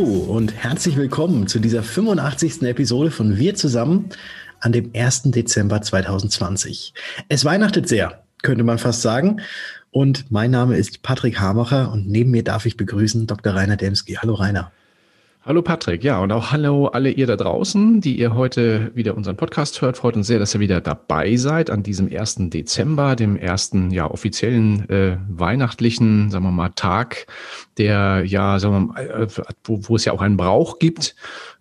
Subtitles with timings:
[0.00, 2.62] Und herzlich willkommen zu dieser 85.
[2.62, 4.08] Episode von Wir zusammen
[4.60, 5.24] an dem 1.
[5.24, 6.94] Dezember 2020.
[7.28, 9.42] Es weihnachtet sehr, könnte man fast sagen.
[9.90, 13.54] Und mein Name ist Patrick Hamacher und neben mir darf ich begrüßen Dr.
[13.54, 14.14] Rainer Demski.
[14.14, 14.72] Hallo Rainer.
[15.42, 19.36] Hallo Patrick, ja, und auch hallo alle ihr da draußen, die ihr heute wieder unseren
[19.36, 19.96] Podcast hört.
[19.96, 22.50] Freut uns sehr, dass ihr wieder dabei seid an diesem 1.
[22.50, 27.26] Dezember, dem ersten ja offiziellen äh, weihnachtlichen, sagen wir mal, Tag,
[27.78, 29.28] der ja, sagen wir mal, äh,
[29.64, 31.16] wo, wo es ja auch einen Brauch gibt.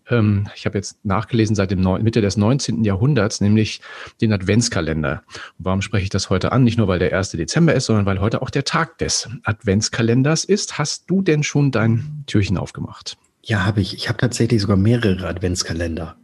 [0.09, 2.83] Ähm, ich habe jetzt nachgelesen seit dem Neu Mitte des 19.
[2.83, 3.79] Jahrhunderts, nämlich
[4.19, 5.23] den Adventskalender.
[5.57, 6.65] Warum spreche ich das heute an?
[6.65, 7.31] Nicht nur, weil der 1.
[7.31, 10.77] Dezember ist, sondern weil heute auch der Tag des Adventskalenders ist.
[10.77, 13.17] Hast du denn schon dein Türchen aufgemacht?
[13.43, 13.93] Ja, habe ich.
[13.93, 16.17] Ich habe tatsächlich sogar mehrere Adventskalender.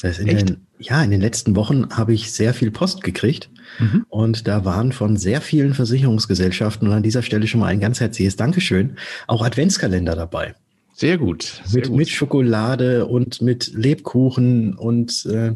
[0.00, 0.50] Das in Echt?
[0.50, 3.50] Den, ja, in den letzten Wochen habe ich sehr viel Post gekriegt.
[3.78, 4.04] Mhm.
[4.08, 8.00] Und da waren von sehr vielen Versicherungsgesellschaften und an dieser Stelle schon mal ein ganz
[8.00, 10.54] herzliches Dankeschön, auch Adventskalender dabei.
[10.94, 11.60] Sehr gut.
[11.64, 11.96] Sehr mit, gut.
[11.96, 15.54] mit Schokolade und mit Lebkuchen und äh,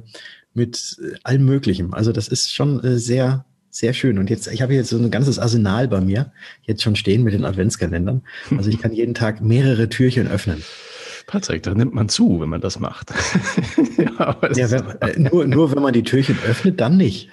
[0.53, 1.95] mit allem Möglichen.
[1.95, 4.19] Also das ist schon äh, sehr, sehr schön.
[4.19, 6.33] Und jetzt, ich habe jetzt so ein ganzes Arsenal bei mir
[6.65, 8.23] jetzt schon stehen mit den Adventskalendern.
[8.57, 10.63] Also ich kann jeden Tag mehrere Türchen öffnen.
[11.31, 13.13] Patrick, da nimmt man zu, wenn man das macht.
[13.97, 17.31] ja, ja wenn, äh, nur, nur wenn man die Türchen öffnet, dann nicht.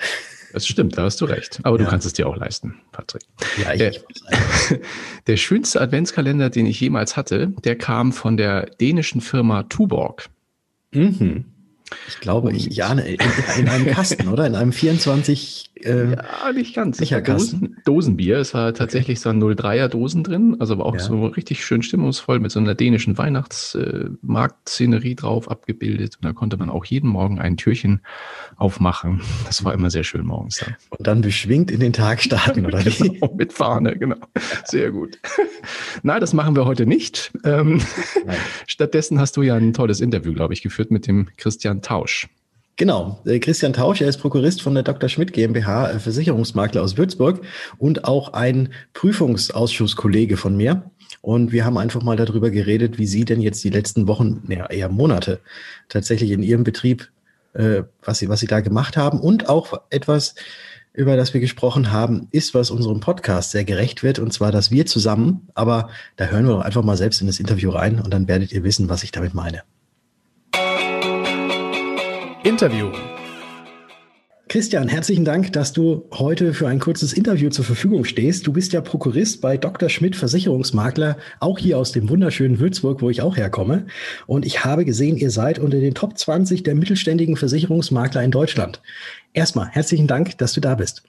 [0.53, 1.59] Das stimmt, da hast du recht.
[1.63, 1.83] Aber ja.
[1.83, 3.23] du kannst es dir auch leisten, Patrick.
[3.57, 4.03] Ja, ich, der, ich
[5.27, 10.29] der schönste Adventskalender, den ich jemals hatte, der kam von der dänischen Firma Tuborg.
[10.93, 11.45] Mhm.
[12.07, 13.17] Ich glaube, ich, ja, in,
[13.57, 14.45] in, einem Kasten, oder?
[14.45, 15.71] In einem 24.
[15.83, 16.97] Äh, ja, nicht ganz.
[16.97, 18.39] Dosen, Dosenbier.
[18.39, 20.99] Es war tatsächlich so 03er Dosen drin, also aber auch ja.
[20.99, 26.17] so richtig schön stimmungsvoll mit so einer dänischen Weihnachtsmarktszenerie äh, drauf abgebildet.
[26.17, 28.02] Und da konnte man auch jeden Morgen ein Türchen
[28.58, 29.21] aufmachen.
[29.45, 30.75] Das war immer sehr schön morgens dann.
[30.89, 34.17] Und dann beschwingt in den Tag starten, oder genau, Mit Fahne, genau.
[34.65, 35.19] Sehr gut.
[36.04, 37.31] Nein, das machen wir heute nicht.
[37.43, 37.81] Ähm,
[38.67, 42.27] stattdessen hast du ja ein tolles Interview, glaube ich, geführt mit dem Christian Christian Tausch.
[42.76, 45.10] Genau, äh, Christian Tausch, er ist Prokurist von der Dr.
[45.10, 47.42] Schmidt GmbH, äh, Versicherungsmakler aus Würzburg
[47.77, 50.89] und auch ein Prüfungsausschusskollege von mir.
[51.21, 54.67] Und wir haben einfach mal darüber geredet, wie Sie denn jetzt die letzten Wochen, ja,
[54.67, 55.39] eher Monate
[55.89, 57.10] tatsächlich in Ihrem Betrieb,
[57.54, 60.36] äh, was Sie, was Sie da gemacht haben und auch etwas,
[60.93, 64.71] über das wir gesprochen haben, ist, was unserem Podcast sehr gerecht wird, und zwar, dass
[64.71, 68.14] wir zusammen, aber da hören wir doch einfach mal selbst in das Interview rein und
[68.14, 69.64] dann werdet ihr wissen, was ich damit meine.
[72.47, 72.93] Interview.
[74.47, 78.47] Christian, herzlichen Dank, dass du heute für ein kurzes Interview zur Verfügung stehst.
[78.47, 79.89] Du bist ja Prokurist bei Dr.
[79.89, 83.87] Schmidt Versicherungsmakler, auch hier aus dem wunderschönen Würzburg, wo ich auch herkomme.
[84.27, 88.81] Und ich habe gesehen, ihr seid unter den Top 20 der mittelständigen Versicherungsmakler in Deutschland.
[89.33, 91.03] Erstmal herzlichen Dank, dass du da bist.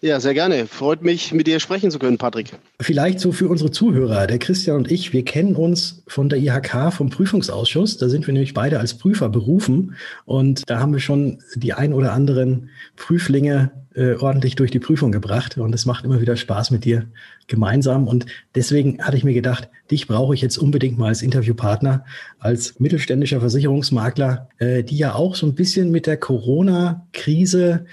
[0.00, 0.66] Ja, sehr gerne.
[0.66, 2.52] Freut mich, mit dir sprechen zu können, Patrick.
[2.80, 4.26] Vielleicht so für unsere Zuhörer.
[4.26, 7.98] Der Christian und ich, wir kennen uns von der IHK, vom Prüfungsausschuss.
[7.98, 9.96] Da sind wir nämlich beide als Prüfer berufen.
[10.24, 15.12] Und da haben wir schon die ein oder anderen Prüflinge äh, ordentlich durch die Prüfung
[15.12, 15.58] gebracht.
[15.58, 17.06] Und es macht immer wieder Spaß mit dir
[17.46, 18.08] gemeinsam.
[18.08, 22.04] Und deswegen hatte ich mir gedacht, dich brauche ich jetzt unbedingt mal als Interviewpartner,
[22.38, 27.86] als mittelständischer Versicherungsmakler, äh, die ja auch so ein bisschen mit der Corona-Krise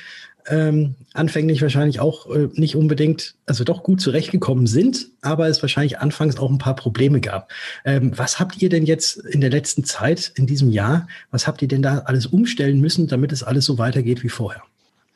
[0.50, 6.00] ähm, anfänglich wahrscheinlich auch äh, nicht unbedingt, also doch gut zurechtgekommen sind, aber es wahrscheinlich
[6.00, 7.50] anfangs auch ein paar Probleme gab.
[7.86, 11.62] Ähm, was habt ihr denn jetzt in der letzten Zeit, in diesem Jahr, was habt
[11.62, 14.64] ihr denn da alles umstellen müssen, damit es alles so weitergeht wie vorher?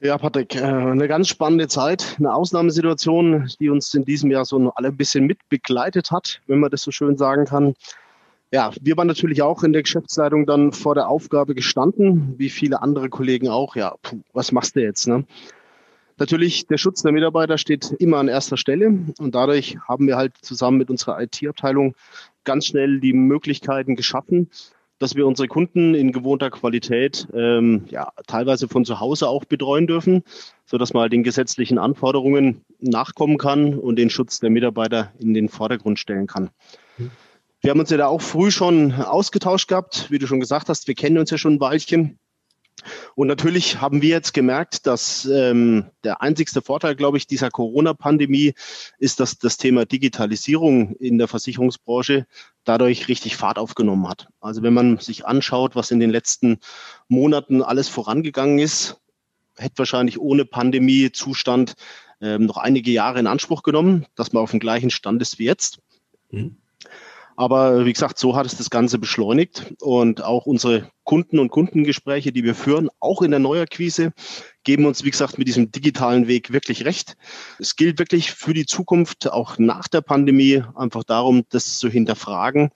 [0.01, 4.71] Ja, Patrick, äh, eine ganz spannende Zeit, eine Ausnahmesituation, die uns in diesem Jahr so
[4.75, 7.73] alle ein bisschen mitbegleitet hat, wenn man das so schön sagen kann
[8.53, 12.83] ja, wir waren natürlich auch in der Geschäftsleitung dann vor der Aufgabe gestanden, wie viele
[12.83, 13.75] andere Kollegen auch.
[13.75, 15.07] Ja, puh, was machst du jetzt?
[15.07, 15.25] Ne?
[16.17, 20.33] Natürlich, der Schutz der Mitarbeiter steht immer an erster Stelle und dadurch haben wir halt
[20.39, 21.95] zusammen mit unserer IT-Abteilung
[22.43, 24.51] ganz schnell die Möglichkeiten geschaffen,
[24.99, 29.87] dass wir unsere Kunden in gewohnter Qualität ähm, ja, teilweise von zu Hause auch betreuen
[29.87, 30.21] dürfen,
[30.67, 35.49] sodass man halt den gesetzlichen Anforderungen nachkommen kann und den Schutz der Mitarbeiter in den
[35.49, 36.51] Vordergrund stellen kann.
[36.99, 37.09] Mhm.
[37.63, 40.89] Wir haben uns ja da auch früh schon ausgetauscht gehabt, wie du schon gesagt hast.
[40.89, 42.19] Wir kennen uns ja schon ein Weilchen.
[43.15, 48.53] Und natürlich haben wir jetzt gemerkt, dass ähm, der einzigste Vorteil, glaube ich, dieser Corona-Pandemie
[48.97, 52.27] ist, dass das Thema Digitalisierung in der Versicherungsbranche
[52.65, 54.27] dadurch richtig Fahrt aufgenommen hat.
[54.41, 56.59] Also wenn man sich anschaut, was in den letzten
[57.07, 58.97] Monaten alles vorangegangen ist,
[59.55, 61.75] hätte wahrscheinlich ohne Pandemie-Zustand
[62.19, 65.45] ähm, noch einige Jahre in Anspruch genommen, dass man auf dem gleichen Stand ist wie
[65.45, 65.79] jetzt.
[66.29, 66.57] Mhm.
[67.35, 72.31] Aber wie gesagt, so hat es das Ganze beschleunigt und auch unsere Kunden und Kundengespräche,
[72.31, 74.13] die wir führen, auch in der Neuakquise,
[74.63, 77.17] geben uns, wie gesagt, mit diesem digitalen Weg wirklich recht.
[77.59, 82.71] Es gilt wirklich für die Zukunft, auch nach der Pandemie, einfach darum, das zu hinterfragen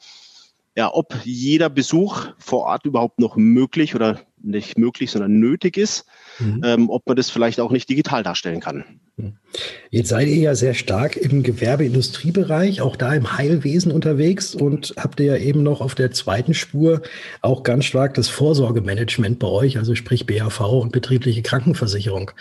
[0.78, 6.06] ja, ob jeder Besuch vor Ort überhaupt noch möglich oder nicht möglich, sondern nötig ist,
[6.40, 6.62] mhm.
[6.64, 8.84] ähm, ob man das vielleicht auch nicht digital darstellen kann.
[9.18, 9.34] Mhm.
[9.90, 15.20] Jetzt seid ihr ja sehr stark im Gewerbeindustriebereich, auch da im Heilwesen unterwegs und habt
[15.20, 17.02] ihr ja eben noch auf der zweiten Spur
[17.42, 22.32] auch ganz stark das Vorsorgemanagement bei euch, also sprich BAV und betriebliche Krankenversicherung.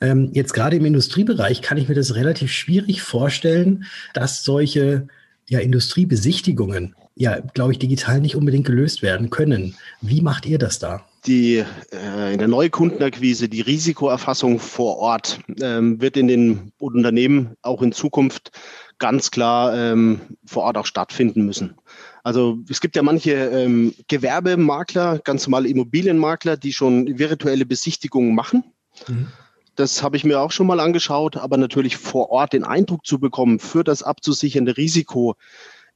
[0.00, 5.06] Ähm, jetzt gerade im Industriebereich kann ich mir das relativ schwierig vorstellen, dass solche
[5.48, 9.76] ja, Industriebesichtigungen ja, glaube ich, digital nicht unbedingt gelöst werden können.
[10.00, 11.04] Wie macht ihr das da?
[11.26, 17.80] Die äh, in der Neukundenakquise, die Risikoerfassung vor Ort ähm, wird in den Unternehmen auch
[17.82, 18.52] in Zukunft
[18.98, 21.76] ganz klar ähm, vor Ort auch stattfinden müssen.
[22.22, 28.64] Also es gibt ja manche ähm, Gewerbemakler, ganz normale Immobilienmakler, die schon virtuelle Besichtigungen machen.
[29.08, 29.28] Mhm.
[29.76, 33.18] Das habe ich mir auch schon mal angeschaut, aber natürlich vor Ort den Eindruck zu
[33.18, 35.36] bekommen für das abzusichernde Risiko,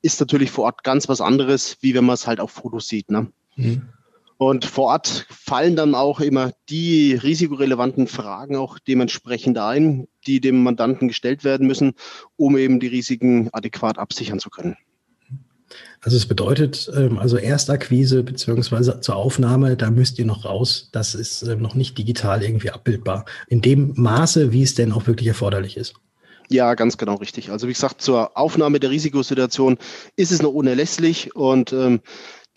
[0.03, 3.11] ist natürlich vor Ort ganz was anderes, wie wenn man es halt auf Fotos sieht.
[3.11, 3.31] Ne?
[3.57, 3.89] Mhm.
[4.38, 10.62] Und vor Ort fallen dann auch immer die risikorelevanten Fragen auch dementsprechend ein, die dem
[10.62, 11.94] Mandanten gestellt werden müssen,
[12.37, 14.76] um eben die Risiken adäquat absichern zu können.
[16.00, 20.88] Also es bedeutet, ähm, also Erstakquise beziehungsweise zur Aufnahme, da müsst ihr noch raus.
[20.93, 23.25] Das ist ähm, noch nicht digital irgendwie abbildbar.
[23.49, 25.94] In dem Maße, wie es denn auch wirklich erforderlich ist.
[26.50, 27.50] Ja, ganz genau richtig.
[27.50, 29.76] Also wie gesagt, zur Aufnahme der Risikosituation
[30.17, 32.00] ist es noch unerlässlich und ähm,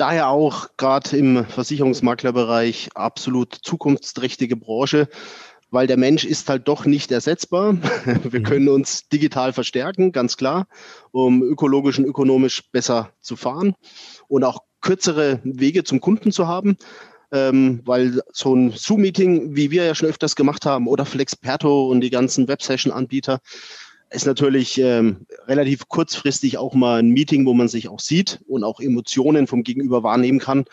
[0.02, 5.08] daher auch gerade im Versicherungsmaklerbereich absolut zukunftsträchtige Branche,
[5.70, 7.78] weil der Mensch ist halt doch nicht ersetzbar.
[8.24, 8.44] Wir mhm.
[8.44, 10.68] können uns digital verstärken, ganz klar,
[11.12, 13.76] um ökologisch und ökonomisch besser zu fahren
[14.28, 16.78] und auch kürzere Wege zum Kunden zu haben.
[17.32, 22.02] Ähm, weil so ein Zoom-Meeting, wie wir ja schon öfters gemacht haben, oder Flexperto und
[22.02, 23.40] die ganzen Websession-Anbieter,
[24.12, 28.64] ist natürlich ähm, relativ kurzfristig auch mal ein Meeting, wo man sich auch sieht und
[28.64, 30.66] auch Emotionen vom Gegenüber wahrnehmen kann.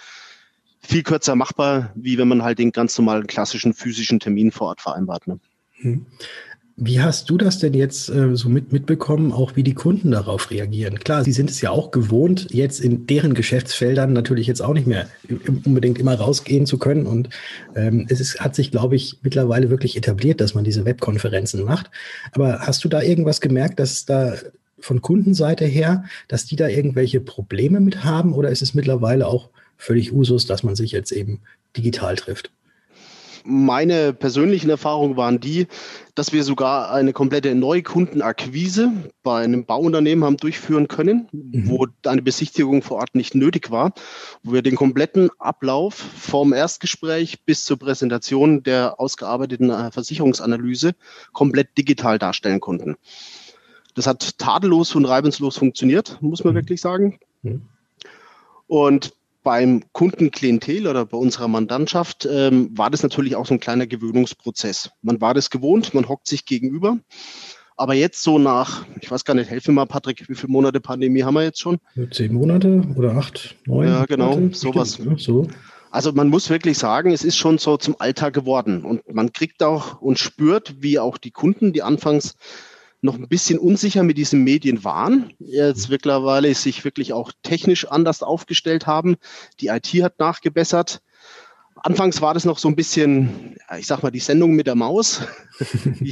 [0.81, 4.81] Viel kürzer machbar, wie wenn man halt den ganz normalen klassischen physischen Termin vor Ort
[4.81, 5.27] vereinbart.
[5.27, 5.39] Ne?
[5.75, 6.07] Hm.
[6.81, 10.53] Wie hast du das denn jetzt äh, so mit, mitbekommen, auch wie die Kunden darauf
[10.53, 11.01] reagieren?
[11.01, 14.87] Klar, sie sind es ja auch gewohnt, jetzt in deren Geschäftsfeldern natürlich jetzt auch nicht
[14.87, 15.09] mehr
[15.65, 17.07] unbedingt immer rausgehen zu können.
[17.07, 17.31] Und
[17.75, 21.91] ähm, es ist, hat sich, glaube ich, mittlerweile wirklich etabliert, dass man diese Webkonferenzen macht.
[22.31, 24.35] Aber hast du da irgendwas gemerkt, dass da
[24.79, 28.33] von Kundenseite her, dass die da irgendwelche Probleme mit haben?
[28.33, 31.41] Oder ist es mittlerweile auch völlig Usus, dass man sich jetzt eben
[31.77, 32.53] digital trifft?
[33.49, 35.67] Meine persönlichen Erfahrungen waren die,
[36.15, 38.93] dass wir sogar eine komplette Neukundenakquise
[39.23, 41.69] bei einem Bauunternehmen haben durchführen können, mhm.
[41.69, 43.93] wo eine Besichtigung vor Ort nicht nötig war,
[44.43, 50.95] wo wir den kompletten Ablauf vom Erstgespräch bis zur Präsentation der ausgearbeiteten äh, Versicherungsanalyse
[51.33, 52.97] komplett digital darstellen konnten.
[53.95, 56.59] Das hat tadellos und reibungslos funktioniert, muss man mhm.
[56.59, 57.19] wirklich sagen.
[57.43, 57.63] Mhm.
[58.67, 59.15] Und
[59.49, 64.91] beim Kundenklientel oder bei unserer Mandantschaft ähm, war das natürlich auch so ein kleiner Gewöhnungsprozess.
[65.01, 66.99] Man war das gewohnt, man hockt sich gegenüber.
[67.75, 71.23] Aber jetzt so nach, ich weiß gar nicht, helfe mal, Patrick, wie viele Monate Pandemie
[71.23, 71.79] haben wir jetzt schon?
[72.11, 73.89] Zehn Monate oder acht, neun?
[73.89, 74.99] Ja, genau, Monate, sowas.
[74.99, 75.49] Ja, so.
[75.91, 78.85] Also man muss wirklich sagen, es ist schon so zum Alltag geworden.
[78.85, 82.35] Und man kriegt auch und spürt, wie auch die Kunden, die anfangs
[83.01, 88.23] noch ein bisschen unsicher mit diesen Medien waren, jetzt mittlerweile sich wirklich auch technisch anders
[88.23, 89.17] aufgestellt haben.
[89.61, 91.01] Die IT hat nachgebessert.
[91.77, 95.23] Anfangs war das noch so ein bisschen, ich sag mal, die Sendung mit der Maus.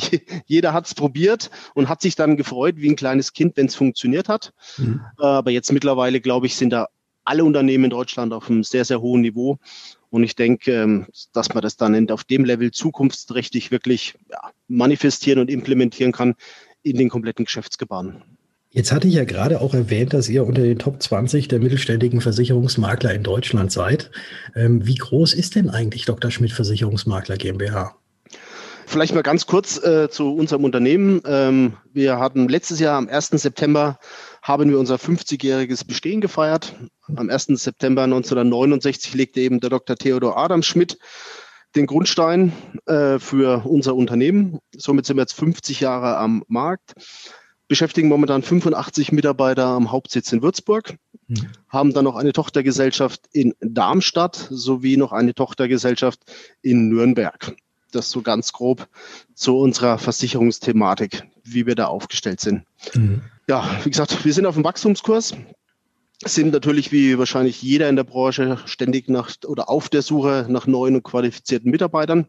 [0.47, 3.75] Jeder hat es probiert und hat sich dann gefreut wie ein kleines Kind, wenn es
[3.75, 4.53] funktioniert hat.
[4.77, 5.01] Mhm.
[5.17, 6.87] Aber jetzt mittlerweile, glaube ich, sind da
[7.25, 9.59] alle Unternehmen in Deutschland auf einem sehr, sehr hohen Niveau.
[10.11, 14.15] Und ich denke, ähm, dass man das dann auf dem Level zukunftsträchtig wirklich
[14.69, 16.37] manifestieren und implementieren kann,
[16.87, 18.23] in den kompletten Geschäftsgebaren.
[18.71, 22.21] Jetzt hatte ich ja gerade auch erwähnt, dass ihr unter den Top 20 der mittelständigen
[22.21, 24.11] Versicherungsmakler in Deutschland seid.
[24.55, 26.31] Ähm, wie groß ist denn eigentlich Dr.
[26.31, 27.97] Schmidt Versicherungsmakler GmbH?
[28.89, 31.21] Vielleicht mal ganz kurz äh, zu unserem Unternehmen.
[31.27, 33.29] Ähm, wir hatten letztes Jahr am 1.
[33.31, 33.99] September
[34.43, 36.75] haben wir unser 50-jähriges Bestehen gefeiert.
[37.17, 37.47] Am 1.
[37.47, 39.97] September 1969 legte eben der Dr.
[39.97, 40.99] Theodor Adam Schmidt
[41.77, 42.53] den Grundstein
[42.87, 44.59] äh, für unser Unternehmen.
[44.75, 46.95] Somit sind wir jetzt 50 Jahre am Markt,
[47.69, 50.97] beschäftigen momentan 85 Mitarbeiter am Hauptsitz in Würzburg,
[51.29, 51.49] mhm.
[51.69, 56.21] haben dann noch eine Tochtergesellschaft in Darmstadt sowie noch eine Tochtergesellschaft
[56.63, 57.55] in Nürnberg.
[57.93, 58.89] Das so ganz grob
[59.35, 62.65] zu unserer Versicherungsthematik, wie wir da aufgestellt sind.
[62.95, 63.23] Mhm.
[63.49, 65.35] Ja, wie gesagt, wir sind auf dem Wachstumskurs
[66.25, 70.67] sind natürlich wie wahrscheinlich jeder in der Branche ständig nach oder auf der Suche nach
[70.67, 72.27] neuen und qualifizierten Mitarbeitern.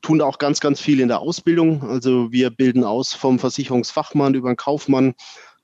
[0.00, 1.82] Tun da auch ganz, ganz viel in der Ausbildung.
[1.82, 5.14] Also wir bilden aus vom Versicherungsfachmann über den Kaufmann,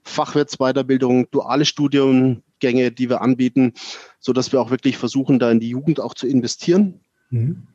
[0.02, 3.74] Fachwirtsweiterbildung, duale Studien Studiengänge, die wir anbieten,
[4.18, 7.00] so dass wir auch wirklich versuchen, da in die Jugend auch zu investieren.
[7.30, 7.66] Mhm.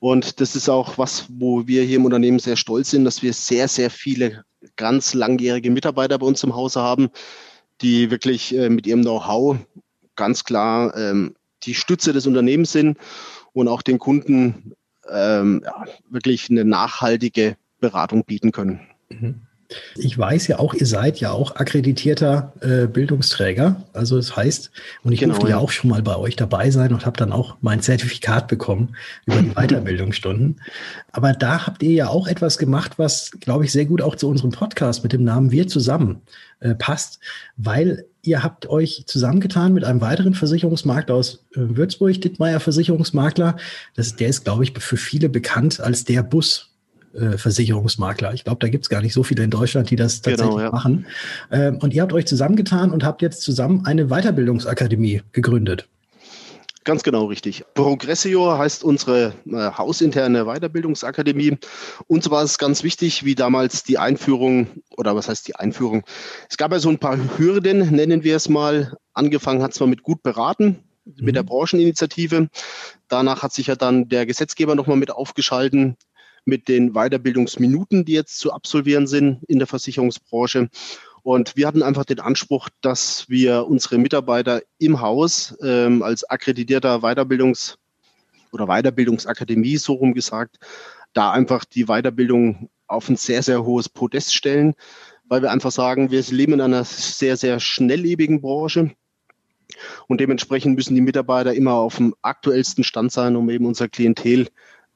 [0.00, 3.32] Und das ist auch was, wo wir hier im Unternehmen sehr stolz sind, dass wir
[3.32, 4.44] sehr, sehr viele
[4.76, 7.08] ganz langjährige Mitarbeiter bei uns im Hause haben,
[7.80, 9.58] die wirklich äh, mit ihrem Know-how
[10.16, 12.98] ganz klar ähm, die Stütze des Unternehmens sind
[13.52, 14.74] und auch den Kunden
[15.08, 18.80] ähm, ja, wirklich eine nachhaltige Beratung bieten können.
[19.08, 19.47] Mhm.
[19.96, 23.84] Ich weiß ja auch, ihr seid ja auch akkreditierter äh, Bildungsträger.
[23.92, 24.70] Also das heißt,
[25.02, 25.56] und ich genau, durfte ja.
[25.56, 28.96] ja auch schon mal bei euch dabei sein und habe dann auch mein Zertifikat bekommen
[29.26, 30.60] über die Weiterbildungsstunden.
[31.12, 34.28] Aber da habt ihr ja auch etwas gemacht, was, glaube ich, sehr gut auch zu
[34.28, 36.22] unserem Podcast mit dem Namen Wir zusammen
[36.60, 37.20] äh, passt,
[37.58, 43.56] weil ihr habt euch zusammengetan mit einem weiteren Versicherungsmakler aus äh, Würzburg, Dittmeier Versicherungsmakler.
[43.96, 46.70] Das, der ist, glaube ich, für viele bekannt als der Bus
[47.18, 48.32] äh, Versicherungsmakler.
[48.34, 50.56] Ich glaube, da gibt es gar nicht so viele in Deutschland, die das genau, tatsächlich
[50.56, 50.72] genau, ja.
[50.72, 51.06] machen.
[51.50, 55.88] Ähm, und ihr habt euch zusammengetan und habt jetzt zusammen eine Weiterbildungsakademie gegründet.
[56.88, 57.64] Ganz genau richtig.
[57.74, 61.58] Progressio heißt unsere äh, hausinterne Weiterbildungsakademie.
[62.06, 66.02] Uns war es ganz wichtig, wie damals die Einführung, oder was heißt die Einführung?
[66.48, 68.96] Es gab ja so ein paar Hürden, nennen wir es mal.
[69.12, 71.48] Angefangen hat es mal mit gut beraten, mit der mhm.
[71.48, 72.48] Brancheninitiative.
[73.08, 75.96] Danach hat sich ja dann der Gesetzgeber nochmal mit aufgeschalten
[76.48, 80.70] mit den Weiterbildungsminuten, die jetzt zu absolvieren sind in der Versicherungsbranche.
[81.22, 86.96] Und wir hatten einfach den Anspruch, dass wir unsere Mitarbeiter im Haus ähm, als akkreditierter
[87.02, 87.76] Weiterbildungs-
[88.50, 90.58] oder Weiterbildungsakademie, so rum gesagt,
[91.12, 94.74] da einfach die Weiterbildung auf ein sehr, sehr hohes Podest stellen,
[95.28, 98.92] weil wir einfach sagen, wir leben in einer sehr, sehr schnelllebigen Branche.
[100.06, 104.48] Und dementsprechend müssen die Mitarbeiter immer auf dem aktuellsten Stand sein, um eben unser Klientel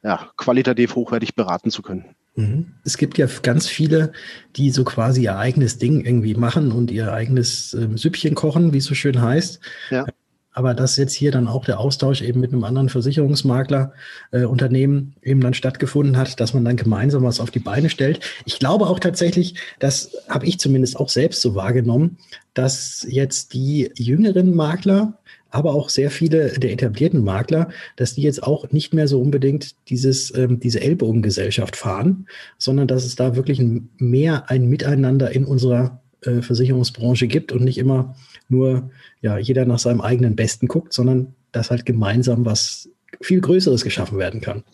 [0.02, 2.14] ja, qualitativ hochwertig beraten zu können.
[2.34, 2.72] Mhm.
[2.84, 4.12] Es gibt ja ganz viele,
[4.56, 8.78] die so quasi ihr eigenes Ding irgendwie machen und ihr eigenes äh, Süppchen kochen, wie
[8.78, 9.60] es so schön heißt.
[9.90, 10.06] Ja.
[10.54, 13.92] Aber dass jetzt hier dann auch der Austausch eben mit einem anderen Versicherungsmakler
[14.32, 18.20] äh, Unternehmen eben dann stattgefunden hat, dass man dann gemeinsam was auf die Beine stellt.
[18.44, 22.18] Ich glaube auch tatsächlich, das habe ich zumindest auch selbst so wahrgenommen,
[22.52, 25.18] dass jetzt die jüngeren Makler
[25.52, 29.74] aber auch sehr viele der etablierten Makler, dass die jetzt auch nicht mehr so unbedingt
[29.88, 32.26] dieses, ähm, diese Ellbogengesellschaft fahren,
[32.58, 33.62] sondern dass es da wirklich
[33.98, 38.16] mehr ein Miteinander in unserer äh, Versicherungsbranche gibt und nicht immer
[38.48, 38.90] nur
[39.20, 42.88] ja, jeder nach seinem eigenen Besten guckt, sondern dass halt gemeinsam was
[43.20, 44.64] viel Größeres geschaffen werden kann.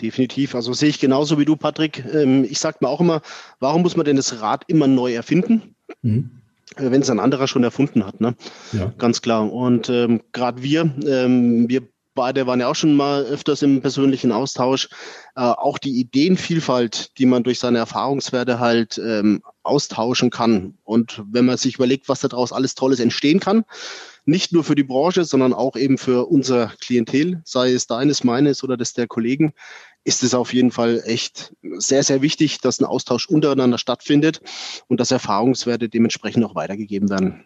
[0.00, 0.54] Definitiv.
[0.54, 2.04] Also sehe ich genauso wie du, Patrick.
[2.12, 3.20] Ähm, ich sage mir auch immer,
[3.60, 5.74] warum muss man denn das Rad immer neu erfinden?
[6.02, 6.30] Mhm.
[6.76, 8.34] Äh, wenn es ein anderer schon erfunden hat, ne?
[8.72, 8.92] Ja.
[8.98, 9.50] Ganz klar.
[9.52, 11.82] Und ähm, gerade wir, ähm, wir
[12.16, 14.88] beide waren ja auch schon mal öfters im persönlichen Austausch.
[15.36, 20.78] Äh, auch die Ideenvielfalt, die man durch seine Erfahrungswerte halt ähm, austauschen kann.
[20.82, 23.64] Und wenn man sich überlegt, was daraus alles Tolles entstehen kann,
[24.24, 28.64] nicht nur für die Branche, sondern auch eben für unser Klientel, sei es deines, meines
[28.64, 29.52] oder das der Kollegen,
[30.06, 34.40] ist es auf jeden Fall echt sehr, sehr wichtig, dass ein Austausch untereinander stattfindet
[34.86, 37.44] und dass Erfahrungswerte dementsprechend auch weitergegeben werden.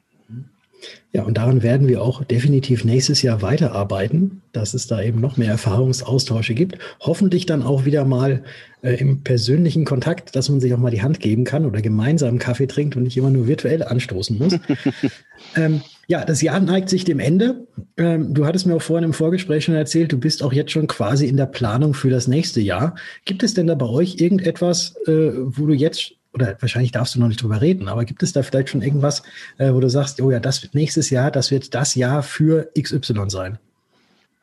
[1.12, 5.36] Ja, und daran werden wir auch definitiv nächstes Jahr weiterarbeiten, dass es da eben noch
[5.36, 6.78] mehr Erfahrungsaustausche gibt.
[7.00, 8.44] Hoffentlich dann auch wieder mal
[8.82, 12.38] äh, im persönlichen Kontakt, dass man sich auch mal die Hand geben kann oder gemeinsam
[12.38, 14.58] Kaffee trinkt und nicht immer nur virtuell anstoßen muss.
[15.56, 17.66] ähm, ja, das Jahr neigt sich dem Ende.
[17.96, 20.86] Ähm, du hattest mir auch vorhin im Vorgespräch schon erzählt, du bist auch jetzt schon
[20.86, 22.94] quasi in der Planung für das nächste Jahr.
[23.24, 27.20] Gibt es denn da bei euch irgendetwas, äh, wo du jetzt oder wahrscheinlich darfst du
[27.20, 29.22] noch nicht drüber reden, aber gibt es da vielleicht schon irgendwas,
[29.58, 32.70] äh, wo du sagst, oh ja, das wird nächstes Jahr, das wird das Jahr für
[32.78, 33.58] XY sein?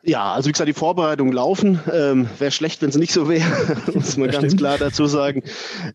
[0.03, 1.81] Ja, also wie gesagt, die Vorbereitungen laufen.
[1.91, 5.43] Ähm, wäre schlecht, wenn es nicht so wäre, muss man ganz klar dazu sagen.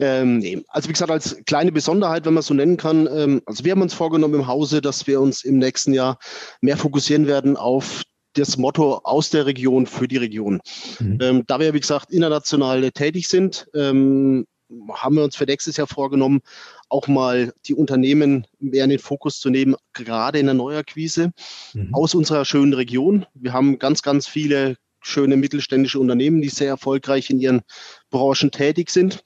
[0.01, 0.65] Ähm.
[0.69, 3.73] Also wie gesagt, als kleine Besonderheit, wenn man es so nennen kann, ähm, also wir
[3.73, 6.19] haben uns vorgenommen im Hause, dass wir uns im nächsten Jahr
[6.61, 8.03] mehr fokussieren werden auf
[8.35, 10.61] das Motto aus der Region für die Region.
[11.01, 11.19] Mhm.
[11.21, 14.47] Ähm, da wir, wie gesagt, international tätig sind, ähm,
[14.93, 16.41] haben wir uns für nächstes Jahr vorgenommen,
[16.88, 21.33] auch mal die Unternehmen mehr in den Fokus zu nehmen, gerade in der Neuakquise
[21.75, 21.95] mhm.
[21.95, 23.26] aus unserer schönen Region.
[23.35, 27.62] Wir haben ganz, ganz viele schöne mittelständische Unternehmen, die sehr erfolgreich in ihren
[28.11, 29.23] Branchen tätig sind.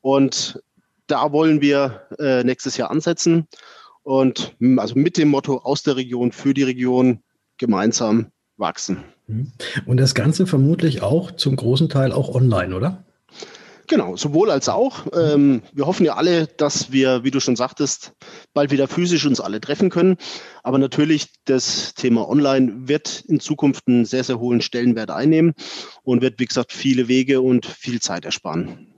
[0.00, 0.62] Und
[1.06, 3.48] da wollen wir äh, nächstes Jahr ansetzen
[4.02, 7.22] und also mit dem Motto aus der Region für die Region
[7.58, 9.04] gemeinsam wachsen.
[9.26, 9.52] Mhm.
[9.84, 13.04] Und das Ganze vermutlich auch zum großen Teil auch online, oder?
[13.88, 15.06] Genau, sowohl als auch.
[15.14, 18.12] Ähm, wir hoffen ja alle, dass wir, wie du schon sagtest,
[18.52, 20.16] bald wieder physisch uns alle treffen können.
[20.62, 25.54] Aber natürlich, das Thema Online wird in Zukunft einen sehr, sehr hohen Stellenwert einnehmen
[26.02, 28.88] und wird, wie gesagt, viele Wege und viel Zeit ersparen.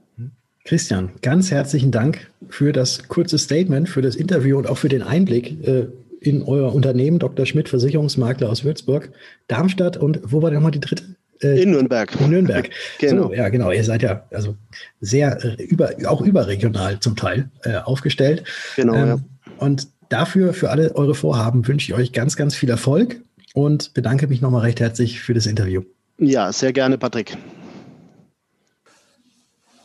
[0.65, 5.01] Christian, ganz herzlichen Dank für das kurze Statement, für das Interview und auch für den
[5.01, 5.87] Einblick äh,
[6.21, 7.45] in euer Unternehmen, Dr.
[7.45, 9.11] Schmidt, Versicherungsmakler aus Würzburg,
[9.47, 11.15] Darmstadt und wo war denn nochmal die dritte?
[11.41, 12.19] Äh, in Nürnberg.
[12.19, 12.69] In Nürnberg.
[12.99, 13.27] genau.
[13.27, 13.71] So, ja, genau.
[13.71, 14.55] Ihr seid ja also
[15.01, 18.43] sehr äh, über, auch überregional zum Teil äh, aufgestellt.
[18.75, 18.95] Genau.
[18.95, 19.19] Ähm, ja.
[19.57, 23.21] Und dafür, für alle eure Vorhaben, wünsche ich euch ganz, ganz viel Erfolg
[23.53, 25.83] und bedanke mich nochmal recht herzlich für das Interview.
[26.17, 27.37] Ja, sehr gerne, Patrick.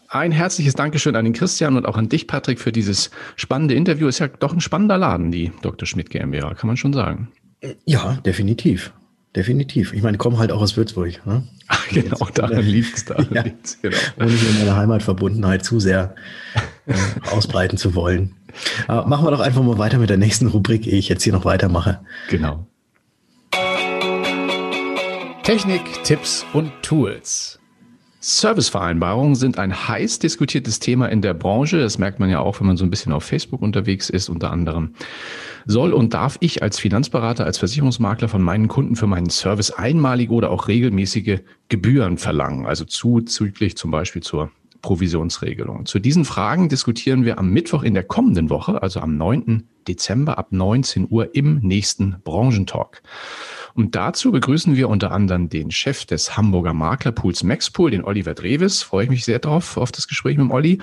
[0.08, 4.06] Ein herzliches Dankeschön an den Christian und auch an dich, Patrick, für dieses spannende Interview.
[4.06, 5.86] Ist ja doch ein spannender Laden, die Dr.
[5.86, 7.32] Schmidt GmbH, kann man schon sagen.
[7.84, 8.92] Ja, definitiv.
[9.36, 9.92] Definitiv.
[9.92, 11.26] Ich meine, ich komme halt auch aus Würzburg.
[11.26, 11.42] Ne?
[11.66, 13.04] Ach, genau, daran liegt es.
[13.30, 13.42] ja,
[13.82, 13.96] genau.
[14.18, 16.14] Ohne in meine Heimatverbundenheit zu sehr
[16.86, 16.94] äh,
[17.30, 18.36] ausbreiten zu wollen.
[18.86, 21.32] Aber machen wir doch einfach mal weiter mit der nächsten Rubrik, ehe ich jetzt hier
[21.32, 22.00] noch weitermache.
[22.28, 22.66] Genau.
[25.42, 27.58] Technik, Tipps und Tools.
[28.26, 31.78] Servicevereinbarungen sind ein heiß diskutiertes Thema in der Branche.
[31.78, 34.50] Das merkt man ja auch, wenn man so ein bisschen auf Facebook unterwegs ist, unter
[34.50, 34.94] anderem.
[35.66, 40.32] Soll und darf ich als Finanzberater, als Versicherungsmakler von meinen Kunden für meinen Service einmalige
[40.32, 42.64] oder auch regelmäßige Gebühren verlangen?
[42.64, 44.50] Also zuzüglich zum Beispiel zur
[44.80, 45.84] Provisionsregelung.
[45.84, 49.64] Zu diesen Fragen diskutieren wir am Mittwoch in der kommenden Woche, also am 9.
[49.86, 53.02] Dezember ab 19 Uhr im nächsten Branchentalk.
[53.74, 58.82] Und dazu begrüßen wir unter anderem den Chef des Hamburger Maklerpools Maxpool, den Oliver Dreves.
[58.82, 60.78] Freue ich mich sehr drauf, auf das Gespräch mit dem Olli.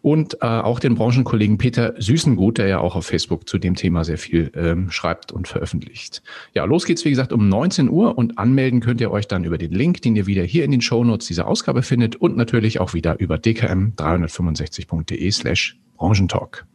[0.00, 4.04] Und äh, auch den Branchenkollegen Peter Süßengut, der ja auch auf Facebook zu dem Thema
[4.04, 6.22] sehr viel ähm, schreibt und veröffentlicht.
[6.54, 9.58] Ja, los geht's, wie gesagt, um 19 Uhr und anmelden könnt ihr euch dann über
[9.58, 12.94] den Link, den ihr wieder hier in den Shownotes dieser Ausgabe findet und natürlich auch
[12.94, 16.66] wieder über dkm365.de slash Branchentalk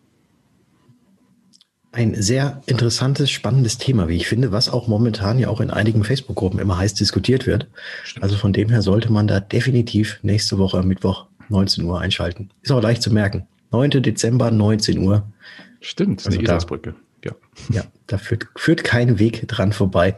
[1.97, 6.03] ein sehr interessantes, spannendes Thema, wie ich finde, was auch momentan ja auch in einigen
[6.03, 7.67] Facebook-Gruppen immer heiß diskutiert wird.
[8.21, 12.51] Also von dem her sollte man da definitiv nächste Woche am Mittwoch 19 Uhr einschalten.
[12.61, 13.47] Ist auch leicht zu merken.
[13.71, 14.03] 9.
[14.03, 15.23] Dezember, 19 Uhr.
[15.81, 16.93] Stimmt, also die Isarsbrücke.
[17.25, 17.31] Ja.
[17.71, 20.15] ja, da führt, führt kein Weg dran vorbei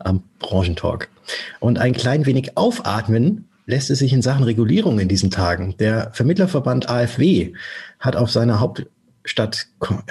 [0.00, 1.08] am Branchentalk.
[1.60, 5.76] Und ein klein wenig aufatmen lässt es sich in Sachen Regulierung in diesen Tagen.
[5.78, 7.52] Der Vermittlerverband AfW
[8.00, 8.86] hat auf seiner Haupt
[9.30, 9.68] Stadt,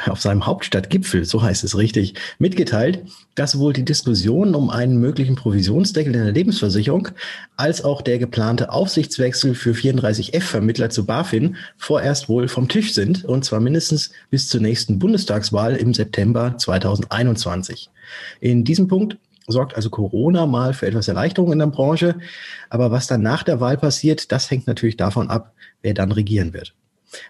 [0.08, 3.04] auf seinem Hauptstadtgipfel, so heißt es richtig, mitgeteilt,
[3.36, 7.10] dass sowohl die Diskussion um einen möglichen Provisionsdeckel in der Lebensversicherung
[7.58, 13.44] als auch der geplante Aufsichtswechsel für 34F-Vermittler zu BaFin vorerst wohl vom Tisch sind, und
[13.44, 17.90] zwar mindestens bis zur nächsten Bundestagswahl im September 2021.
[18.40, 22.16] In diesem Punkt sorgt also Corona mal für etwas Erleichterung in der Branche,
[22.70, 26.54] aber was dann nach der Wahl passiert, das hängt natürlich davon ab, wer dann regieren
[26.54, 26.74] wird.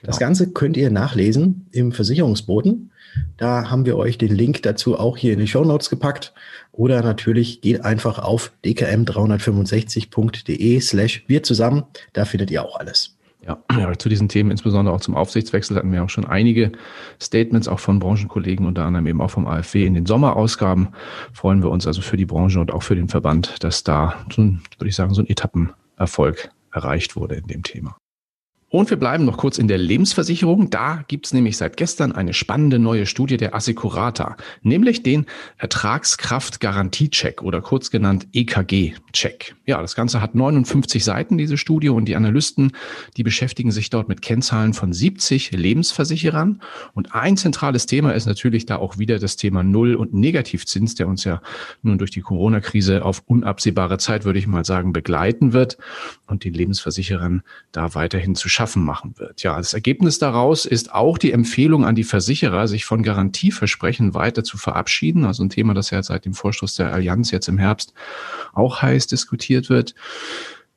[0.04, 0.28] Das ja.
[0.28, 2.92] Ganze könnt ihr nachlesen im Versicherungsboten.
[3.38, 6.34] Da haben wir euch den Link dazu auch hier in die Show Notes gepackt.
[6.72, 11.84] Oder natürlich geht einfach auf dkm365.de slash wir zusammen.
[12.13, 13.15] Da findet ihr auch alles.
[13.46, 16.72] Ja, ja, zu diesen Themen, insbesondere auch zum Aufsichtswechsel, hatten wir auch schon einige
[17.22, 20.89] Statements, auch von Branchenkollegen, unter anderem eben auch vom AfW in den Sommerausgaben.
[21.34, 24.42] Freuen wir uns also für die Branche und auch für den Verband, dass da so
[24.42, 27.98] ein, würde ich sagen, so ein Etappenerfolg erreicht wurde in dem Thema.
[28.71, 30.69] Und wir bleiben noch kurz in der Lebensversicherung.
[30.69, 35.25] Da gibt's nämlich seit gestern eine spannende neue Studie der Assecurata, nämlich den
[35.58, 39.55] Ertragskraftgarantiecheck oder kurz genannt EKG-Check.
[39.65, 42.73] Ja, das Ganze hat 59 Seiten, diese Studie, und die Analysten,
[43.17, 46.62] die beschäftigen sich dort mit Kennzahlen von 70 Lebensversicherern.
[46.93, 51.08] Und ein zentrales Thema ist natürlich da auch wieder das Thema Null- und Negativzins, der
[51.08, 51.41] uns ja
[51.82, 55.79] nun durch die Corona-Krise auf unabsehbare Zeit, würde ich mal sagen, begleiten wird
[56.27, 59.43] und den Lebensversicherern da weiterhin zu schaffen machen wird.
[59.43, 64.43] Ja, das Ergebnis daraus ist auch die Empfehlung an die Versicherer, sich von Garantieversprechen weiter
[64.43, 65.26] zu verabschieden.
[65.26, 67.93] Also ein Thema, das ja seit dem Vorstoß der Allianz jetzt im Herbst
[68.54, 69.95] auch heiß diskutiert wird.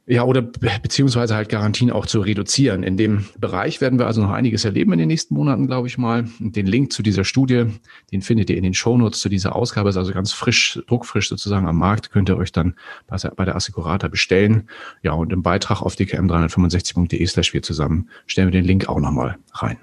[0.05, 2.83] Ja, oder beziehungsweise halt Garantien auch zu reduzieren.
[2.83, 5.97] In dem Bereich werden wir also noch einiges erleben in den nächsten Monaten, glaube ich
[5.97, 6.25] mal.
[6.41, 7.67] Den Link zu dieser Studie,
[8.11, 11.69] den findet ihr in den Shownotes zu dieser Ausgabe, ist also ganz frisch, druckfrisch sozusagen
[11.69, 12.75] am Markt, könnt ihr euch dann
[13.07, 14.69] bei der Assecurata bestellen.
[15.05, 19.37] Ja, und im Beitrag auf dkm365.de slash wir zusammen stellen wir den Link auch nochmal
[19.53, 19.79] rein.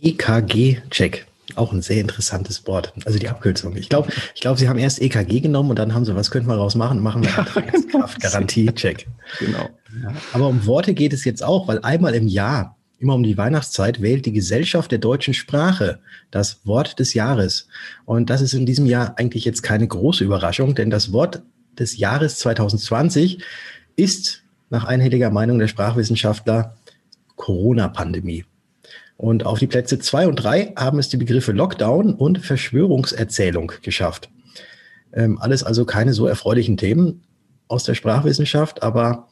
[0.00, 1.26] EKG-Check.
[1.54, 2.92] Auch ein sehr interessantes Wort.
[3.06, 3.74] Also die Abkürzung.
[3.76, 6.48] Ich glaube, ich glaube, sie haben erst EKG genommen und dann haben sie, was könnten
[6.48, 7.00] wir daraus machen?
[7.00, 9.06] Machen wir Ertragskraftgarantie-Check.
[9.38, 9.70] genau.
[10.02, 13.38] Ja, aber um Worte geht es jetzt auch, weil einmal im Jahr, immer um die
[13.38, 17.68] Weihnachtszeit, wählt die Gesellschaft der deutschen Sprache das Wort des Jahres.
[18.04, 21.42] Und das ist in diesem Jahr eigentlich jetzt keine große Überraschung, denn das Wort
[21.78, 23.42] des Jahres 2020
[23.96, 26.76] ist nach einhelliger Meinung der Sprachwissenschaftler
[27.36, 28.44] Corona-Pandemie.
[29.18, 34.30] Und auf die Plätze zwei und drei haben es die Begriffe Lockdown und Verschwörungserzählung geschafft.
[35.12, 37.24] Ähm, alles also keine so erfreulichen Themen
[37.66, 39.28] aus der Sprachwissenschaft, aber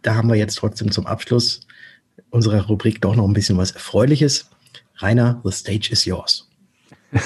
[0.00, 1.60] da haben wir jetzt trotzdem zum Abschluss
[2.30, 4.48] unserer Rubrik doch noch ein bisschen was Erfreuliches.
[4.96, 6.48] Rainer, the stage is yours.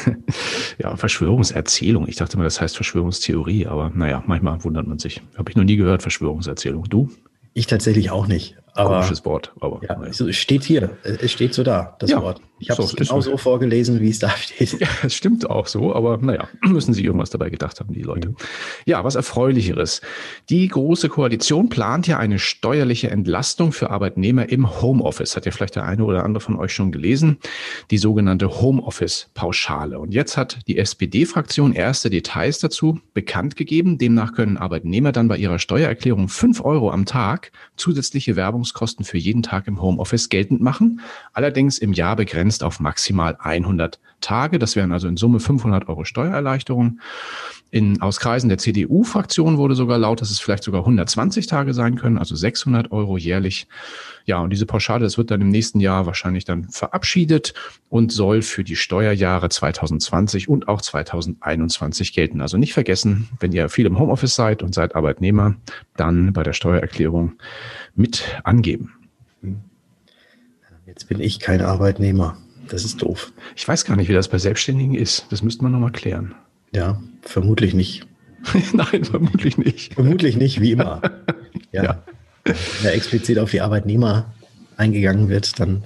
[0.79, 2.09] ja, Verschwörungserzählung.
[2.09, 5.23] Ich dachte immer, das heißt Verschwörungstheorie, aber naja, manchmal wundert man sich.
[5.37, 6.89] Habe ich noch nie gehört, Verschwörungserzählung.
[6.89, 7.11] Du?
[7.55, 8.57] Ich tatsächlich auch nicht.
[8.75, 9.53] Aber, Komisches Wort.
[9.61, 10.11] Aber, ja, naja.
[10.11, 10.97] es steht hier.
[11.03, 12.41] Es steht so da, das ja, Wort.
[12.61, 14.79] Ich habe es genau so vorgelesen, wie es da steht.
[14.81, 18.35] Ja, es stimmt auch so, aber naja, müssen Sie irgendwas dabei gedacht haben, die Leute.
[18.85, 20.03] Ja, was Erfreulicheres.
[20.51, 25.37] Die Große Koalition plant ja eine steuerliche Entlastung für Arbeitnehmer im Homeoffice.
[25.37, 27.39] Hat ja vielleicht der eine oder andere von euch schon gelesen.
[27.91, 29.99] Die sogenannte Homeoffice-Pauschale.
[29.99, 33.97] Und jetzt hat die SPD-Fraktion erste Details dazu bekannt gegeben.
[33.97, 39.43] Demnach können Arbeitnehmer dann bei ihrer Steuererklärung fünf Euro am Tag zusätzliche Werbungskosten für jeden
[39.43, 41.01] Tag im Homeoffice geltend machen.
[41.33, 44.59] Allerdings im Jahr begrenzt auf maximal 100 Tage.
[44.59, 47.01] Das wären also in Summe 500 Euro Steuererleichterung.
[47.73, 51.95] In, aus Kreisen der CDU-Fraktion wurde sogar laut, dass es vielleicht sogar 120 Tage sein
[51.95, 53.69] können, also 600 Euro jährlich.
[54.25, 57.55] Ja, und diese Pauschale, das wird dann im nächsten Jahr wahrscheinlich dann verabschiedet
[57.89, 62.41] und soll für die Steuerjahre 2020 und auch 2021 gelten.
[62.41, 65.55] Also nicht vergessen, wenn ihr viel im Homeoffice seid und seid Arbeitnehmer,
[65.97, 67.35] dann bei der Steuererklärung
[67.95, 68.93] mit angeben.
[70.87, 72.37] Jetzt bin ich kein Arbeitnehmer.
[72.69, 73.33] Das ist doof.
[73.55, 75.27] Ich weiß gar nicht, wie das bei Selbstständigen ist.
[75.31, 76.35] Das müsste man nochmal klären.
[76.73, 78.07] Ja, vermutlich nicht.
[78.73, 79.95] Nein, vermutlich nicht.
[79.95, 81.03] Vermutlich nicht, wie immer.
[81.73, 81.85] Ja.
[81.85, 82.03] ja.
[82.45, 84.33] Wenn da explizit auf die Arbeitnehmer
[84.77, 85.85] eingegangen wird, dann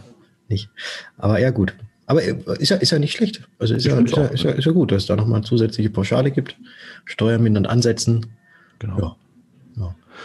[0.49, 0.71] nicht.
[1.19, 1.75] Aber ja, gut.
[2.07, 3.43] Aber ist ja, ist ja nicht schlecht.
[3.59, 5.91] Also ist ja, ist, ja, ist, ja, ist ja gut, dass es da nochmal zusätzliche
[5.91, 6.57] Pauschale gibt.
[7.05, 8.25] Steuern mindern ansetzen.
[8.79, 9.17] Genau.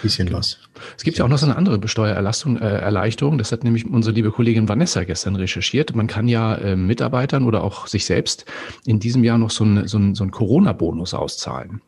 [0.02, 0.60] Bisschen was.
[0.98, 2.58] Es gibt ja auch noch so eine andere Besteuererleichterung.
[2.58, 3.38] Äh, Erleichterung.
[3.38, 5.96] Das hat nämlich unsere liebe Kollegin Vanessa gestern recherchiert.
[5.96, 8.46] Man kann ja äh, Mitarbeitern oder auch sich selbst
[8.86, 11.82] in diesem Jahr noch so einen so ein, so ein Corona-Bonus auszahlen.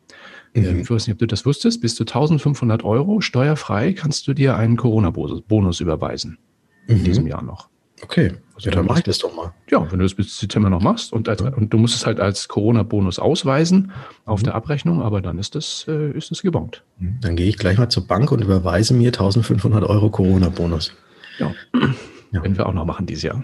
[0.54, 0.64] Mhm.
[0.64, 1.80] Ähm, ich weiß nicht, ob du das wusstest.
[1.80, 6.38] Bis zu 1500 Euro steuerfrei kannst du dir einen Corona-Bonus überweisen.
[6.86, 7.04] In mhm.
[7.04, 7.71] diesem Jahr noch.
[8.02, 9.52] Okay, also ja, dann mach ich das doch mal.
[9.70, 12.20] Ja, wenn du das bis Dezember noch machst und, als, und du musst es halt
[12.20, 13.92] als Corona-Bonus ausweisen
[14.24, 14.44] auf mhm.
[14.44, 16.82] der Abrechnung, aber dann ist das, äh, ist das gebongt.
[16.98, 17.18] Mhm.
[17.20, 20.92] Dann gehe ich gleich mal zur Bank und überweise mir 1500 Euro Corona-Bonus.
[21.38, 21.52] Ja.
[22.32, 22.42] ja.
[22.42, 23.42] Wenn wir auch noch machen dieses Jahr.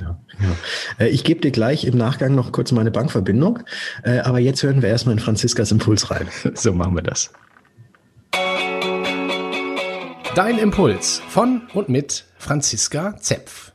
[0.00, 1.04] ja, ja.
[1.04, 3.60] Äh, ich gebe dir gleich im Nachgang noch kurz meine Bankverbindung,
[4.02, 6.28] äh, aber jetzt hören wir erstmal in Franziskas Impuls rein.
[6.54, 7.32] So machen wir das.
[10.34, 13.73] Dein Impuls von und mit Franziska Zepf.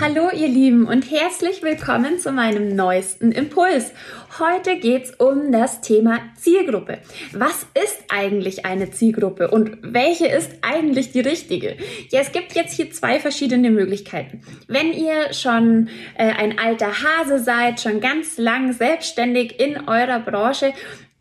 [0.00, 3.92] Hallo ihr Lieben und herzlich willkommen zu meinem neuesten Impuls.
[4.40, 6.98] Heute geht's um das Thema Zielgruppe.
[7.32, 11.76] Was ist eigentlich eine Zielgruppe und welche ist eigentlich die richtige?
[12.10, 14.42] Ja, es gibt jetzt hier zwei verschiedene Möglichkeiten.
[14.66, 20.72] Wenn ihr schon äh, ein alter Hase seid, schon ganz lang selbstständig in eurer Branche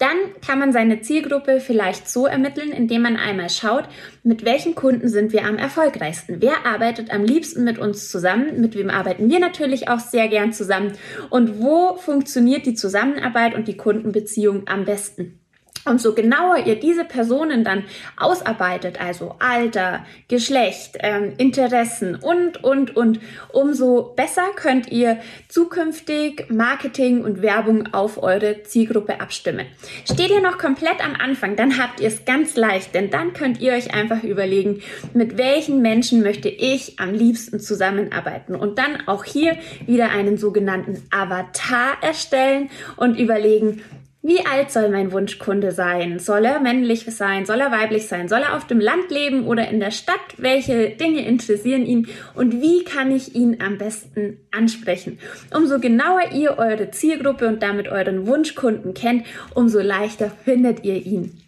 [0.03, 3.85] dann kann man seine Zielgruppe vielleicht so ermitteln, indem man einmal schaut,
[4.21, 6.41] mit welchen Kunden sind wir am erfolgreichsten.
[6.41, 8.59] Wer arbeitet am liebsten mit uns zusammen?
[8.59, 10.91] Mit wem arbeiten wir natürlich auch sehr gern zusammen?
[11.29, 15.39] Und wo funktioniert die Zusammenarbeit und die Kundenbeziehung am besten?
[15.86, 17.84] Umso genauer ihr diese Personen dann
[18.15, 23.19] ausarbeitet, also Alter, Geschlecht, ähm, Interessen und, und, und,
[23.52, 25.17] umso besser könnt ihr
[25.50, 29.65] zukünftig Marketing und Werbung auf eure Zielgruppe abstimmen.
[30.10, 33.60] Steht ihr noch komplett am Anfang, dann habt ihr es ganz leicht, denn dann könnt
[33.60, 34.82] ihr euch einfach überlegen,
[35.13, 41.04] mit welchen Menschen möchte ich am liebsten zusammenarbeiten und dann auch hier wieder einen sogenannten
[41.12, 43.82] Avatar erstellen und überlegen,
[44.25, 46.17] wie alt soll mein Wunschkunde sein?
[46.17, 47.45] Soll er männlich sein?
[47.45, 48.29] Soll er weiblich sein?
[48.29, 50.15] Soll er auf dem Land leben oder in der Stadt?
[50.38, 52.07] Welche Dinge interessieren ihn?
[52.33, 55.19] Und wie kann ich ihn am besten ansprechen?
[55.53, 61.41] Umso genauer ihr eure Zielgruppe und damit euren Wunschkunden kennt, umso leichter findet ihr ihn.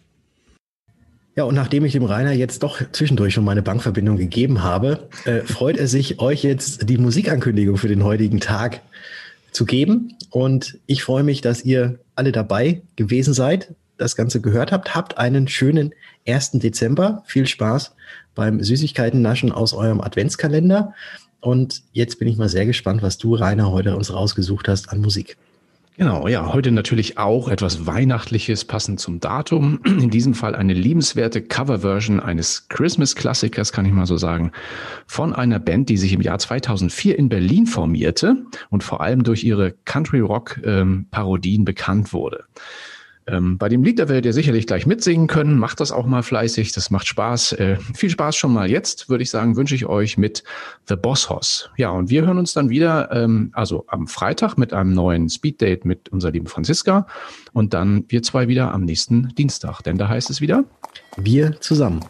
[1.34, 5.40] Ja, und nachdem ich dem Rainer jetzt doch zwischendurch schon meine Bankverbindung gegeben habe, äh,
[5.40, 8.82] freut er sich, euch jetzt die Musikankündigung für den heutigen Tag
[9.56, 10.14] zu geben.
[10.30, 14.94] Und ich freue mich, dass ihr alle dabei gewesen seid, das Ganze gehört habt.
[14.94, 15.94] Habt einen schönen
[16.28, 16.52] 1.
[16.52, 17.22] Dezember.
[17.26, 17.94] Viel Spaß
[18.34, 20.92] beim Süßigkeiten-Naschen aus eurem Adventskalender.
[21.40, 25.00] Und jetzt bin ich mal sehr gespannt, was du, Rainer, heute uns rausgesucht hast an
[25.00, 25.38] Musik.
[25.98, 29.80] Genau, ja, heute natürlich auch etwas Weihnachtliches, passend zum Datum.
[29.84, 34.52] In diesem Fall eine liebenswerte Coverversion eines Christmas-Klassikers, kann ich mal so sagen,
[35.06, 39.42] von einer Band, die sich im Jahr 2004 in Berlin formierte und vor allem durch
[39.44, 42.44] ihre Country-Rock-Parodien ähm, bekannt wurde.
[43.28, 45.58] Ähm, bei dem Lied, da werdet ihr sicherlich gleich mitsingen können.
[45.58, 46.72] Macht das auch mal fleißig.
[46.72, 47.52] Das macht Spaß.
[47.52, 50.44] Äh, viel Spaß schon mal jetzt, würde ich sagen, wünsche ich euch mit
[50.88, 51.70] The Boss Hoss.
[51.76, 55.86] Ja, und wir hören uns dann wieder, ähm, also am Freitag mit einem neuen Speeddate
[55.86, 57.06] mit unserer lieben Franziska
[57.52, 59.82] und dann wir zwei wieder am nächsten Dienstag.
[59.82, 60.64] Denn da heißt es wieder,
[61.16, 62.00] wir zusammen.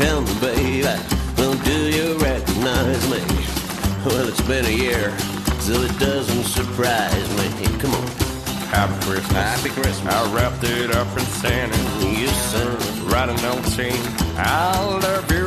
[0.00, 0.82] Tell me, baby,
[1.36, 3.20] well, do you recognize me?
[4.06, 5.10] Well, it's been a year,
[5.60, 7.66] so it doesn't surprise me.
[7.78, 8.06] Come on.
[8.72, 9.32] Happy Christmas.
[9.32, 10.14] Happy Christmas.
[10.14, 11.74] I wrapped it up in Santa.
[11.74, 14.00] Of a- Write a note saying,
[14.38, 15.46] I love you.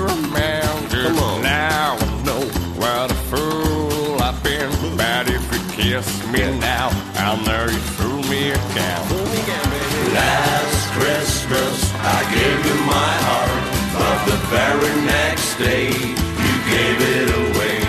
[0.90, 1.42] Just Come on.
[1.42, 2.42] Now I know
[2.82, 4.70] what a fool I've been.
[4.98, 9.02] But if you kiss me now, I'll know you fooled me again.
[10.14, 17.30] Last Christmas I gave you my heart, but the very next day you gave it
[17.44, 17.80] away.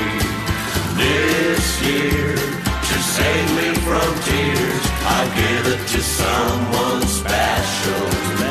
[1.03, 2.37] This year,
[2.89, 7.03] to save me from tears, I'll give it to someone.
[7.07, 8.44] Special.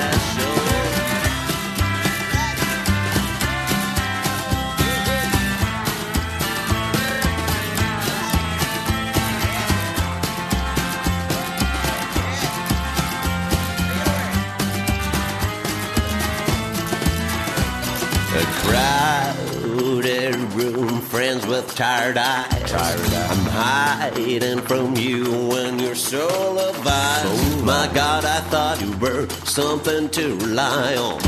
[21.04, 22.72] Friends with tired eyes.
[22.72, 23.32] Tired eyes.
[23.32, 27.63] I'm hiding from you when you're so alive.
[27.63, 31.22] My God, I thought you were something to rely on.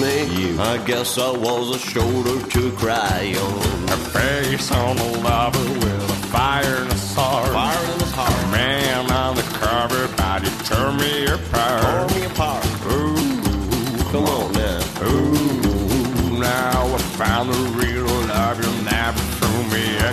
[0.00, 3.88] Me, I guess I was a shoulder to cry on.
[3.88, 7.48] A face on the lava with a fire in his heart.
[7.48, 8.44] Fire in his heart.
[8.44, 11.82] A man on the cover, body tore me apart.
[11.82, 12.66] Tore me apart.
[12.92, 13.16] Ooh,
[14.12, 14.45] Come on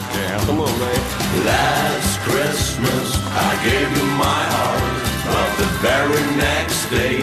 [0.09, 0.39] again.
[0.45, 1.01] Come on, man.
[1.45, 7.19] Last Christmas I gave you my heart, but the very next day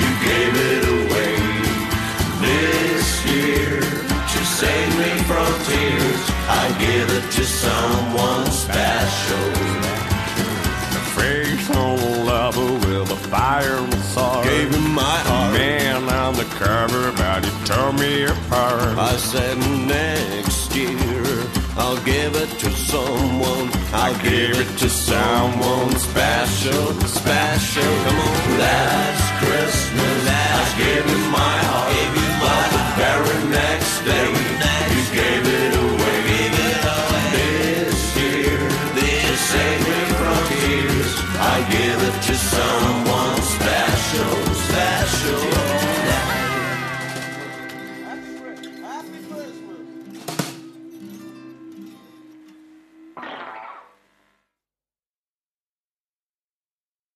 [0.00, 1.36] you gave it away.
[2.44, 9.46] This year, to save me from tears, I give it to someone special.
[10.96, 11.96] A on
[12.52, 14.44] the with a fire his heart.
[14.44, 15.52] Gave you my heart.
[15.54, 18.98] man on the cover, body tore me apart.
[18.98, 20.55] I said next
[24.06, 27.82] I'll give it to someone special, special.
[27.82, 29.25] Come on, last